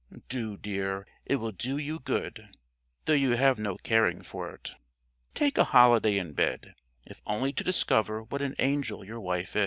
"Do, 0.29 0.57
dear; 0.57 1.05
it 1.27 1.35
will 1.35 1.51
do 1.51 1.77
you 1.77 1.99
good, 1.99 2.49
though 3.05 3.13
you 3.13 3.33
have 3.35 3.59
no 3.59 3.77
caring 3.77 4.23
for 4.23 4.49
it." 4.51 4.71
Take 5.35 5.59
a 5.59 5.63
holiday 5.65 6.17
in 6.17 6.33
bed, 6.33 6.73
if 7.05 7.21
only 7.27 7.53
to 7.53 7.63
discover 7.63 8.23
what 8.23 8.41
an 8.41 8.55
angel 8.57 9.05
your 9.05 9.19
wife 9.19 9.55
is. 9.55 9.59